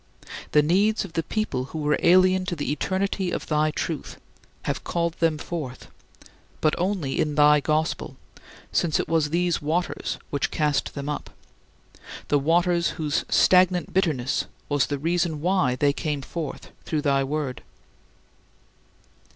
The 0.53 0.63
needs 0.63 1.05
of 1.05 1.13
the 1.13 1.21
people 1.21 1.65
who 1.65 1.77
were 1.77 1.99
alien 2.01 2.43
to 2.47 2.55
the 2.55 2.71
eternity 2.71 3.29
of 3.29 3.45
thy 3.45 3.69
truth 3.69 4.17
have 4.63 4.83
called 4.83 5.13
them 5.19 5.37
forth, 5.37 5.89
but 6.59 6.73
only 6.79 7.19
in 7.19 7.35
thy 7.35 7.59
gospel, 7.59 8.17
since 8.71 8.99
it 8.99 9.07
was 9.07 9.29
these 9.29 9.61
"waters" 9.61 10.17
which 10.31 10.49
cast 10.49 10.95
them 10.95 11.07
up 11.07 11.29
the 12.29 12.39
waters 12.39 12.87
whose 12.97 13.25
stagnant 13.29 13.93
bitterness 13.93 14.45
was 14.69 14.87
the 14.87 14.97
reason 14.97 15.39
why 15.39 15.75
they 15.75 15.93
came 15.93 16.23
forth 16.23 16.71
through 16.83 17.03
thy 17.03 17.23
Word. 17.23 17.61